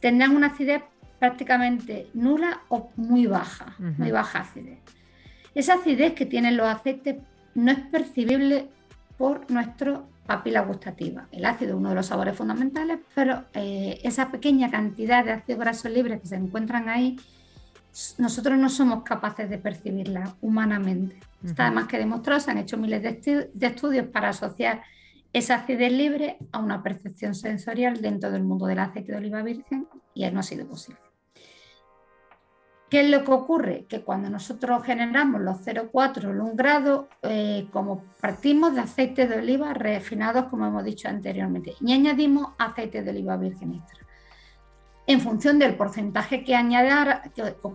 tendrán 0.00 0.36
una 0.36 0.48
acidez 0.48 0.82
prácticamente 1.18 2.08
nula 2.14 2.62
o 2.68 2.90
muy 2.96 3.26
baja, 3.26 3.76
muy 3.78 4.10
baja 4.10 4.40
acidez. 4.40 4.80
Esa 5.54 5.74
acidez 5.74 6.14
que 6.14 6.26
tienen 6.26 6.56
los 6.56 6.66
aceites 6.66 7.16
no 7.54 7.70
es 7.70 7.78
percibible 7.78 8.68
por 9.18 9.50
nuestro 9.50 10.08
papila 10.26 10.62
gustativa. 10.62 11.28
El 11.30 11.44
ácido 11.44 11.72
es 11.72 11.76
uno 11.76 11.90
de 11.90 11.94
los 11.96 12.06
sabores 12.06 12.36
fundamentales, 12.36 12.98
pero 13.14 13.44
eh, 13.54 14.00
esa 14.02 14.30
pequeña 14.30 14.70
cantidad 14.70 15.24
de 15.24 15.32
ácidos 15.32 15.60
grasos 15.60 15.90
libres 15.92 16.20
que 16.20 16.28
se 16.28 16.36
encuentran 16.36 16.88
ahí 16.88 17.18
nosotros 18.18 18.58
no 18.58 18.70
somos 18.70 19.02
capaces 19.02 19.50
de 19.50 19.58
percibirla 19.58 20.34
humanamente. 20.40 21.18
Está 21.44 21.66
además 21.66 21.88
que 21.88 21.98
demostrado, 21.98 22.40
se 22.40 22.50
han 22.50 22.58
hecho 22.58 22.78
miles 22.78 23.02
de, 23.02 23.50
estudios 23.60 24.06
para 24.06 24.30
asociar 24.30 24.82
esa 25.32 25.56
acidez 25.56 25.92
libre 25.92 26.38
a 26.52 26.58
una 26.58 26.82
percepción 26.82 27.34
sensorial 27.34 28.00
dentro 28.00 28.30
del 28.30 28.44
mundo 28.44 28.66
del 28.66 28.78
aceite 28.78 29.12
de 29.12 29.18
oliva 29.18 29.42
virgen 29.42 29.88
y 30.14 30.28
no 30.30 30.40
ha 30.40 30.42
sido 30.42 30.66
posible. 30.66 31.00
¿Qué 32.90 33.00
es 33.00 33.08
lo 33.08 33.24
que 33.24 33.32
ocurre? 33.32 33.86
Que 33.88 34.02
cuando 34.02 34.28
nosotros 34.28 34.84
generamos 34.84 35.40
los 35.40 35.66
0,4 35.66 36.26
o 36.26 36.30
1 36.30 36.52
grado, 36.54 37.08
eh, 37.22 37.66
como 37.72 38.04
partimos 38.20 38.74
de 38.74 38.82
aceite 38.82 39.26
de 39.26 39.38
oliva 39.38 39.72
refinados, 39.72 40.44
como 40.50 40.66
hemos 40.66 40.84
dicho 40.84 41.08
anteriormente, 41.08 41.72
y 41.80 41.94
añadimos 41.94 42.48
aceite 42.58 43.02
de 43.02 43.10
oliva 43.10 43.38
virgen 43.38 43.72
extra 43.72 44.01
en 45.06 45.20
función 45.20 45.58
del 45.58 45.74
porcentaje 45.74 46.44
que, 46.44 46.56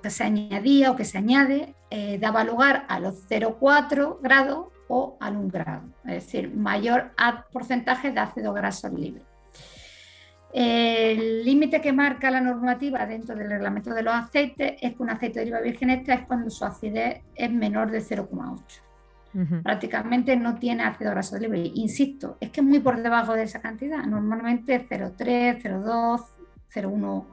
que, 0.01 0.09
se 0.09 0.23
añadía 0.23 0.91
o 0.91 0.95
que 0.95 1.05
se 1.05 1.17
añade, 1.17 1.75
eh, 1.89 2.17
daba 2.19 2.43
lugar 2.43 2.85
a 2.87 2.99
los 2.99 3.27
0,4 3.29 4.19
grados 4.21 4.67
o 4.87 5.17
al 5.19 5.35
1 5.35 5.49
grado, 5.49 5.83
es 6.05 6.25
decir, 6.25 6.53
mayor 6.55 7.11
porcentaje 7.51 8.11
de 8.11 8.19
ácido 8.19 8.53
graso 8.53 8.87
libre. 8.89 9.23
El 10.53 11.43
límite 11.43 11.81
que 11.81 11.91
marca 11.91 12.31
la 12.31 12.39
normativa 12.39 13.05
dentro 13.05 13.35
del 13.35 13.49
reglamento 13.49 13.93
de 13.93 14.01
los 14.01 14.13
aceites 14.13 14.75
es 14.81 14.95
que 14.95 15.03
un 15.03 15.09
aceite 15.09 15.39
de 15.39 15.45
oliva 15.45 15.59
virgen 15.59 15.89
extra 15.89 16.15
es 16.15 16.25
cuando 16.25 16.49
su 16.49 16.63
acidez 16.63 17.21
es 17.35 17.51
menor 17.51 17.91
de 17.91 17.99
0,8. 17.99 19.61
Prácticamente 19.61 20.35
no 20.35 20.55
tiene 20.55 20.83
ácido 20.83 21.11
graso 21.11 21.37
libre. 21.37 21.71
Insisto, 21.75 22.37
es 22.39 22.49
que 22.49 22.61
es 22.61 22.65
muy 22.65 22.79
por 22.79 22.99
debajo 23.03 23.33
de 23.33 23.43
esa 23.43 23.61
cantidad. 23.61 24.03
Normalmente 24.03 24.87
0,3, 24.89 25.61
0,2, 25.61 26.25
0,1 26.73 27.25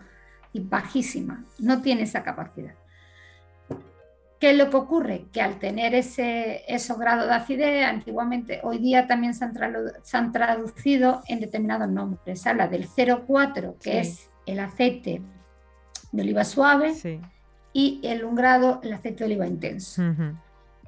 y 0.53 0.61
bajísima, 0.61 1.45
no 1.59 1.83
tiene 1.83 2.03
esa 2.03 2.23
capacidad. 2.23 2.75
¿Qué 4.45 4.51
es 4.51 4.59
lo 4.59 4.69
que 4.69 4.77
ocurre? 4.77 5.27
Que 5.33 5.41
al 5.41 5.59
tener 5.59 5.95
ese, 5.95 6.63
esos 6.69 6.99
grados 6.99 7.27
de 7.27 7.35
acidez, 7.35 7.87
antiguamente, 7.87 8.61
hoy 8.63 8.79
día 8.79 9.07
también 9.07 9.33
se 9.33 9.45
han, 9.45 10.33
traducido 10.33 11.23
en 11.29 11.41
determinados 11.41 11.89
nombres. 11.89 12.43
Se 12.43 12.51
habla 12.51 12.69
del 12.69 12.87
0,4, 12.87 13.79
que 13.79 14.01
es 14.01 14.31
el 14.45 14.61
aceite 14.61 15.23
de 16.13 16.23
oliva 16.23 16.45
suave, 16.45 16.93
y 17.73 18.01
el 18.05 18.25
1 18.25 18.35
grado, 18.37 18.81
el 18.83 18.93
aceite 18.93 19.21
de 19.21 19.25
oliva 19.25 19.47
intenso. 19.47 20.03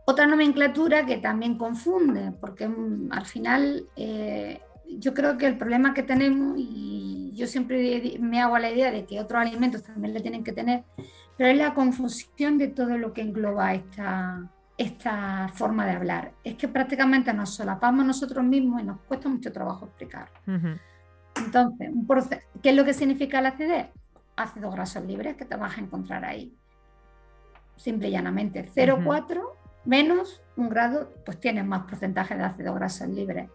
Otra 0.04 0.26
nomenclatura 0.26 1.06
que 1.06 1.16
también 1.16 1.56
confunde, 1.56 2.32
porque 2.40 2.68
mm, 2.68 3.08
al 3.10 3.26
final 3.26 3.86
eh, 3.96 4.60
yo 4.98 5.14
creo 5.14 5.36
que 5.36 5.46
el 5.46 5.58
problema 5.58 5.94
que 5.94 6.02
tenemos, 6.02 6.56
y 6.58 7.15
yo 7.36 7.46
siempre 7.46 8.18
me 8.18 8.40
hago 8.40 8.58
la 8.58 8.70
idea 8.70 8.90
de 8.90 9.04
que 9.04 9.20
otros 9.20 9.40
alimentos 9.40 9.82
también 9.82 10.14
le 10.14 10.20
tienen 10.20 10.42
que 10.42 10.52
tener, 10.52 10.84
pero 11.36 11.50
es 11.50 11.56
la 11.56 11.74
confusión 11.74 12.56
de 12.58 12.68
todo 12.68 12.96
lo 12.96 13.12
que 13.12 13.20
engloba 13.20 13.74
esta, 13.74 14.50
esta 14.78 15.48
forma 15.54 15.84
de 15.84 15.92
hablar. 15.92 16.32
Es 16.42 16.54
que 16.54 16.66
prácticamente 16.66 17.32
nos 17.32 17.54
solapamos 17.54 18.04
nosotros 18.04 18.44
mismos 18.44 18.80
y 18.80 18.84
nos 18.84 19.00
cuesta 19.00 19.28
mucho 19.28 19.52
trabajo 19.52 19.86
explicar. 19.86 20.30
Entonces, 21.36 21.90
¿qué 22.62 22.70
es 22.70 22.74
lo 22.74 22.84
que 22.84 22.94
significa 22.94 23.40
la 23.40 23.50
acidez? 23.50 23.88
Ácidos 24.34 24.74
grasos 24.74 25.04
libres 25.04 25.36
que 25.36 25.44
te 25.44 25.56
vas 25.56 25.76
a 25.76 25.80
encontrar 25.80 26.24
ahí. 26.24 26.54
Simple 27.76 28.08
y 28.08 28.12
llanamente, 28.12 28.66
0,4 28.74 29.42
menos 29.84 30.42
un 30.56 30.70
grado, 30.70 31.12
pues 31.24 31.38
tienes 31.38 31.64
más 31.64 31.84
porcentaje 31.84 32.34
de 32.34 32.44
ácidos 32.44 32.74
grasos 32.74 33.08
libres. 33.08 33.50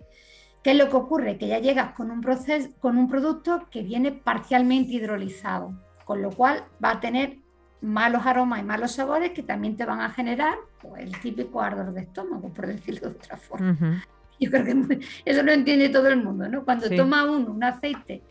¿Qué 0.63 0.72
es 0.72 0.77
lo 0.77 0.89
que 0.89 0.96
ocurre? 0.96 1.38
Que 1.38 1.48
ya 1.48 1.60
llegas 1.60 1.94
con 1.94 2.12
un, 2.12 2.22
proceso, 2.22 2.70
con 2.80 2.98
un 2.98 3.08
producto 3.08 3.68
que 3.72 3.82
viene 3.82 4.12
parcialmente 4.12 4.94
hidrolizado, 4.94 5.74
con 6.06 6.22
lo 6.22 6.30
cual 6.30 6.63
va 6.84 6.91
a 6.91 7.00
tener 7.00 7.38
malos 7.82 8.25
aromas 8.25 8.60
y 8.60 8.63
malos 8.63 8.91
sabores 8.91 9.32
que 9.32 9.41
también 9.41 9.75
te 9.75 9.86
van 9.86 10.01
a 10.01 10.12
generar 10.12 10.56
pues, 10.82 11.03
el 11.03 11.20
típico 11.20 11.62
ardor 11.62 11.94
de 11.94 12.01
estómago, 12.01 12.50
por 12.50 12.68
decirlo 12.75 13.10
de 13.10 13.15
otra 13.15 13.38
forma. 13.38 14.06
Yo 14.39 14.50
creo 14.50 14.65
que 14.65 15.00
eso 15.25 15.44
lo 15.44 15.51
entiende 15.51 15.89
todo 15.89 16.08
el 16.08 16.18
mundo, 16.18 16.48
¿no? 16.48 16.63
Cuando 16.63 16.89
toma 16.89 17.24
uno 17.25 17.51
un 17.51 17.63
aceite 17.63 18.24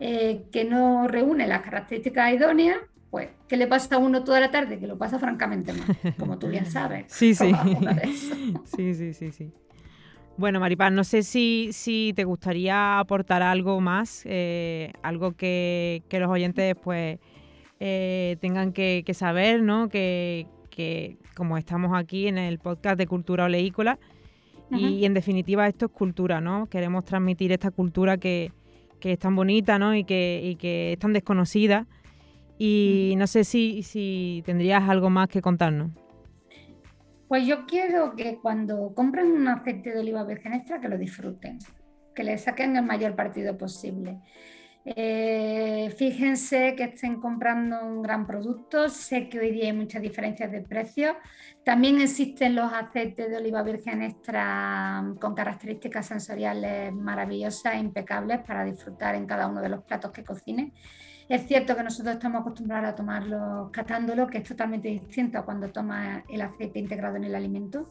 eh, 0.00 0.46
que 0.50 0.64
no 0.64 1.06
reúne 1.06 1.46
las 1.46 1.62
características 1.62 2.32
idóneas, 2.32 2.78
pues, 3.10 3.28
¿qué 3.46 3.56
le 3.56 3.66
pasa 3.66 3.96
a 3.96 3.98
uno 3.98 4.24
toda 4.24 4.40
la 4.40 4.50
tarde? 4.50 4.78
Que 4.78 4.86
lo 4.86 4.96
pasa 4.98 5.18
francamente 5.18 5.72
mal, 5.72 6.14
como 6.18 6.38
tú 6.38 6.48
bien 6.48 6.66
sabes. 6.70 7.06
Sí, 7.08 7.34
sí. 7.34 7.54
sí, 8.64 8.94
sí, 8.94 9.12
sí, 9.12 9.32
sí. 9.32 9.52
Bueno, 10.38 10.60
Maripaz, 10.60 10.90
no 10.90 11.04
sé 11.04 11.22
si, 11.22 11.68
si 11.72 12.12
te 12.16 12.24
gustaría 12.24 12.98
aportar 12.98 13.42
algo 13.42 13.80
más, 13.80 14.22
eh, 14.24 14.92
algo 15.02 15.32
que, 15.32 16.02
los 16.10 16.30
oyentes 16.30 16.74
pues 16.82 17.18
eh, 17.78 18.36
tengan 18.40 18.72
que, 18.72 19.04
saber, 19.12 19.62
¿no? 19.62 19.88
Que, 19.88 20.46
como 21.36 21.58
estamos 21.58 21.92
aquí 21.94 22.28
en 22.28 22.38
el 22.38 22.58
podcast 22.58 22.96
de 22.96 23.06
Cultura 23.06 23.44
Oleícola, 23.44 23.98
y, 24.70 25.04
en 25.04 25.12
definitiva 25.12 25.68
esto 25.68 25.86
es 25.86 25.92
cultura, 25.92 26.40
¿no? 26.40 26.66
Queremos 26.66 27.04
transmitir 27.04 27.52
esta 27.52 27.70
cultura 27.70 28.16
que, 28.16 28.52
es 29.02 29.18
tan 29.18 29.36
bonita, 29.36 29.78
¿no? 29.78 29.94
Y 29.94 30.04
que, 30.04 30.56
que 30.58 30.94
es 30.94 30.98
tan 30.98 31.12
desconocida. 31.12 31.86
Y 32.58 33.14
no 33.18 33.26
sé 33.26 33.44
si, 33.44 33.82
si 33.82 34.42
tendrías 34.46 34.88
algo 34.88 35.10
más 35.10 35.28
que 35.28 35.42
contarnos. 35.42 35.90
Pues 37.32 37.46
yo 37.46 37.64
quiero 37.64 38.14
que 38.14 38.36
cuando 38.42 38.92
compren 38.94 39.32
un 39.32 39.48
aceite 39.48 39.90
de 39.90 40.00
oliva 40.00 40.22
virgen 40.22 40.52
extra, 40.52 40.78
que 40.82 40.88
lo 40.90 40.98
disfruten, 40.98 41.58
que 42.14 42.24
le 42.24 42.36
saquen 42.36 42.76
el 42.76 42.84
mayor 42.84 43.16
partido 43.16 43.56
posible. 43.56 44.20
Eh, 44.84 45.90
fíjense 45.96 46.74
que 46.76 46.84
estén 46.84 47.18
comprando 47.18 47.86
un 47.86 48.02
gran 48.02 48.26
producto. 48.26 48.90
Sé 48.90 49.30
que 49.30 49.38
hoy 49.38 49.50
día 49.50 49.64
hay 49.64 49.72
muchas 49.72 50.02
diferencias 50.02 50.52
de 50.52 50.60
precio. 50.60 51.16
También 51.64 52.02
existen 52.02 52.54
los 52.54 52.70
aceites 52.70 53.30
de 53.30 53.36
oliva 53.38 53.62
virgen 53.62 54.02
extra 54.02 55.02
con 55.18 55.34
características 55.34 56.04
sensoriales 56.04 56.92
maravillosas 56.92 57.76
e 57.76 57.78
impecables 57.78 58.40
para 58.40 58.62
disfrutar 58.62 59.14
en 59.14 59.24
cada 59.24 59.46
uno 59.46 59.62
de 59.62 59.70
los 59.70 59.82
platos 59.84 60.12
que 60.12 60.22
cocinen. 60.22 60.74
Es 61.28 61.46
cierto 61.46 61.76
que 61.76 61.82
nosotros 61.82 62.14
estamos 62.14 62.40
acostumbrados 62.40 62.90
a 62.90 62.94
tomarlo 62.94 63.70
catándolo, 63.72 64.26
que 64.26 64.38
es 64.38 64.44
totalmente 64.44 64.88
distinto 64.88 65.38
a 65.38 65.44
cuando 65.44 65.70
toma 65.70 66.24
el 66.28 66.42
aceite 66.42 66.78
integrado 66.78 67.16
en 67.16 67.24
el 67.24 67.34
alimento. 67.34 67.86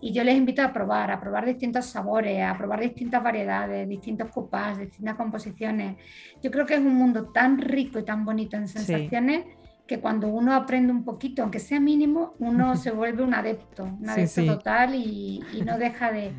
Y 0.00 0.12
yo 0.12 0.24
les 0.24 0.36
invito 0.36 0.62
a 0.62 0.72
probar, 0.72 1.12
a 1.12 1.20
probar 1.20 1.46
distintos 1.46 1.86
sabores, 1.86 2.42
a 2.42 2.56
probar 2.58 2.80
distintas 2.80 3.22
variedades, 3.22 3.88
distintos 3.88 4.30
copas, 4.30 4.78
distintas 4.78 5.14
composiciones. 5.14 5.96
Yo 6.42 6.50
creo 6.50 6.66
que 6.66 6.74
es 6.74 6.80
un 6.80 6.96
mundo 6.96 7.26
tan 7.26 7.58
rico 7.58 8.00
y 8.00 8.04
tan 8.04 8.24
bonito 8.24 8.56
en 8.56 8.66
sensaciones 8.66 9.44
que 9.86 10.00
cuando 10.00 10.28
uno 10.28 10.54
aprende 10.54 10.92
un 10.92 11.04
poquito, 11.04 11.42
aunque 11.42 11.60
sea 11.60 11.78
mínimo, 11.78 12.34
uno 12.40 12.74
se 12.76 12.90
vuelve 12.90 13.22
un 13.22 13.34
adepto, 13.34 13.84
un 13.84 14.08
adepto 14.08 14.44
total 14.44 14.94
y, 14.94 15.40
no 15.64 15.78
deja 15.78 16.10
de, 16.10 16.32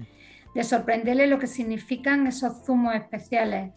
de 0.54 0.64
sorprenderle 0.64 1.28
lo 1.28 1.40
que 1.40 1.48
significan 1.48 2.28
esos 2.28 2.66
zumos 2.66 2.96
especiales. 2.96 3.72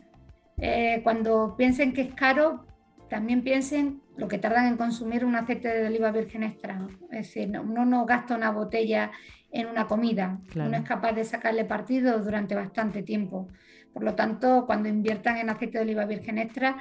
Eh, 0.59 1.01
cuando 1.03 1.55
piensen 1.57 1.93
que 1.93 2.03
es 2.03 2.15
caro, 2.15 2.67
también 3.09 3.43
piensen 3.43 4.03
lo 4.17 4.29
que 4.29 4.39
tardan 4.39 4.67
en 4.67 4.77
consumir 4.77 5.25
un 5.25 5.37
aceite 5.37 5.69
de 5.69 5.87
oliva 5.87 6.11
virgen 6.11 6.43
extra. 6.43 6.87
Es 7.11 7.27
decir, 7.27 7.49
uno 7.59 7.85
no 7.85 8.07
gasta 8.07 8.35
una 8.35 8.51
botella 8.51 9.11
en 9.51 9.67
una 9.67 9.87
comida, 9.87 10.41
uno 10.55 10.77
es 10.77 10.83
capaz 10.83 11.13
de 11.13 11.25
sacarle 11.25 11.65
partido 11.65 12.19
durante 12.19 12.55
bastante 12.55 13.03
tiempo. 13.03 13.49
Por 13.93 14.03
lo 14.03 14.15
tanto, 14.15 14.65
cuando 14.67 14.89
inviertan 14.89 15.39
en 15.39 15.51
aceite 15.51 15.79
de 15.79 15.85
oliva 15.85 16.05
virgen 16.05 16.39
extra, 16.39 16.77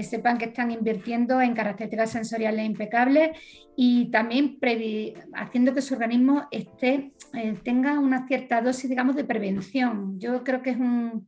sepan 0.00 0.38
que 0.38 0.46
están 0.46 0.70
invirtiendo 0.70 1.40
en 1.40 1.54
características 1.54 2.10
sensoriales 2.10 2.64
impecables 2.64 3.38
y 3.76 4.10
también 4.10 4.58
haciendo 5.34 5.74
que 5.74 5.82
su 5.82 5.94
organismo 5.94 6.46
esté, 6.50 7.12
eh, 7.34 7.54
tenga 7.62 7.98
una 7.98 8.26
cierta 8.26 8.62
dosis, 8.62 8.88
digamos, 8.88 9.16
de 9.16 9.24
prevención. 9.24 10.18
Yo 10.18 10.42
creo 10.44 10.62
que 10.62 10.70
es 10.70 10.78
un, 10.78 11.26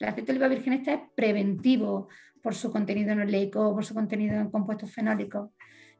el 0.00 0.08
aceite 0.08 0.32
de 0.32 0.38
oliva 0.38 0.48
virgen 0.48 0.72
extra 0.72 0.94
es 0.94 1.00
preventivo 1.14 2.08
por 2.42 2.54
su 2.54 2.72
contenido 2.72 3.12
oleico, 3.12 3.72
por 3.74 3.84
su 3.84 3.94
contenido 3.94 4.36
en 4.36 4.50
compuestos 4.50 4.92
fenólicos. 4.92 5.50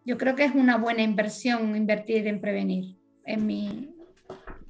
Yo 0.04 0.18
creo 0.18 0.34
que 0.34 0.44
es 0.44 0.54
una 0.54 0.76
buena 0.76 1.02
inversión 1.02 1.74
invertir 1.76 2.26
en 2.26 2.40
prevenir. 2.40 2.96
Es 3.24 3.40
mi, 3.40 3.94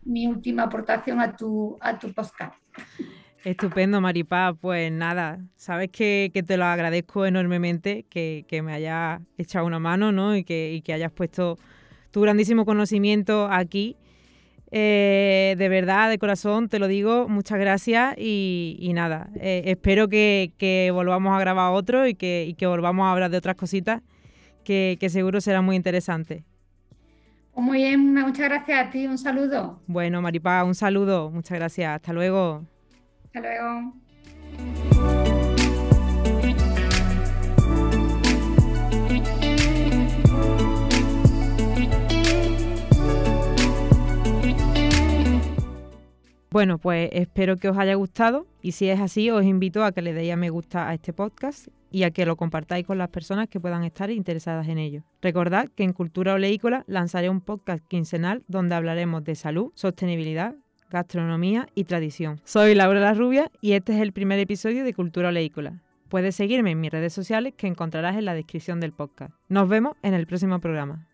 mi 0.04 0.26
última 0.26 0.64
aportación 0.64 1.20
a 1.20 1.34
tu, 1.34 1.76
a 1.80 1.98
tu 1.98 2.12
podcast. 2.12 2.54
Estupendo, 3.44 4.00
Maripá. 4.00 4.54
Pues 4.58 4.90
nada, 4.90 5.38
sabes 5.54 5.90
que, 5.90 6.30
te 6.46 6.56
lo 6.56 6.64
agradezco 6.64 7.26
enormemente 7.26 8.06
que, 8.08 8.60
me 8.64 8.72
hayas 8.72 9.20
echado 9.36 9.66
una 9.66 9.78
mano 9.78 10.12
¿no? 10.12 10.34
y, 10.34 10.44
que, 10.44 10.82
hayas 10.92 11.12
puesto 11.12 11.58
tu 12.10 12.22
grandísimo 12.22 12.64
conocimiento 12.64 13.48
aquí. 13.50 13.96
Eh, 14.70 15.54
de 15.58 15.68
verdad, 15.68 16.08
de 16.08 16.18
corazón, 16.18 16.68
te 16.68 16.78
lo 16.78 16.88
digo, 16.88 17.28
muchas 17.28 17.60
gracias 17.60 18.16
y, 18.18 18.90
nada, 18.94 19.28
eh, 19.36 19.62
espero 19.66 20.08
que, 20.08 20.90
volvamos 20.92 21.36
a 21.36 21.38
grabar 21.38 21.72
otro 21.74 22.08
y 22.08 22.14
que, 22.14 22.56
volvamos 22.62 23.04
a 23.04 23.12
hablar 23.12 23.30
de 23.30 23.36
otras 23.36 23.56
cositas 23.56 24.00
que, 24.64 24.96
seguro 25.10 25.40
será 25.42 25.60
muy 25.60 25.76
interesante. 25.76 26.44
Pues 27.52 27.64
muy 27.64 27.78
bien, 27.78 28.14
muchas 28.14 28.48
gracias 28.48 28.88
a 28.88 28.90
ti, 28.90 29.06
un 29.06 29.18
saludo. 29.18 29.80
Bueno, 29.86 30.22
Maripá, 30.22 30.64
un 30.64 30.74
saludo, 30.74 31.30
muchas 31.30 31.58
gracias, 31.58 31.94
hasta 31.94 32.12
luego. 32.12 32.64
Hasta 33.34 33.40
luego. 33.40 33.92
Bueno, 46.50 46.78
pues 46.78 47.10
espero 47.12 47.56
que 47.56 47.68
os 47.68 47.76
haya 47.76 47.96
gustado 47.96 48.46
y 48.62 48.72
si 48.72 48.88
es 48.88 49.00
así 49.00 49.28
os 49.28 49.44
invito 49.44 49.82
a 49.82 49.90
que 49.90 50.02
le 50.02 50.12
deis 50.12 50.32
a 50.32 50.36
me 50.36 50.50
gusta 50.50 50.88
a 50.88 50.94
este 50.94 51.12
podcast 51.12 51.66
y 51.90 52.04
a 52.04 52.12
que 52.12 52.26
lo 52.26 52.36
compartáis 52.36 52.86
con 52.86 52.98
las 52.98 53.08
personas 53.08 53.48
que 53.48 53.58
puedan 53.58 53.82
estar 53.82 54.12
interesadas 54.12 54.68
en 54.68 54.78
ello. 54.78 55.02
Recordad 55.20 55.68
que 55.74 55.82
en 55.82 55.92
Cultura 55.92 56.34
Oleícola 56.34 56.84
lanzaré 56.86 57.28
un 57.28 57.40
podcast 57.40 57.84
quincenal 57.88 58.44
donde 58.46 58.76
hablaremos 58.76 59.24
de 59.24 59.34
salud, 59.34 59.72
sostenibilidad, 59.74 60.54
gastronomía 60.94 61.68
y 61.74 61.84
tradición. 61.84 62.40
Soy 62.44 62.74
Laura 62.74 63.00
La 63.00 63.14
Rubia 63.14 63.50
y 63.60 63.72
este 63.72 63.94
es 63.94 64.00
el 64.00 64.12
primer 64.12 64.38
episodio 64.38 64.84
de 64.84 64.94
Cultura 64.94 65.28
Oleícola. 65.28 65.82
Puedes 66.08 66.36
seguirme 66.36 66.70
en 66.70 66.80
mis 66.80 66.92
redes 66.92 67.12
sociales 67.12 67.52
que 67.56 67.66
encontrarás 67.66 68.16
en 68.16 68.24
la 68.24 68.34
descripción 68.34 68.78
del 68.78 68.92
podcast. 68.92 69.34
Nos 69.48 69.68
vemos 69.68 69.96
en 70.02 70.14
el 70.14 70.26
próximo 70.26 70.60
programa. 70.60 71.08